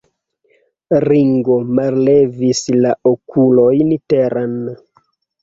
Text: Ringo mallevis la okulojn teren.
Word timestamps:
Ringo 1.03 1.57
mallevis 1.81 2.63
la 2.79 2.95
okulojn 3.13 3.95
teren. 4.15 4.59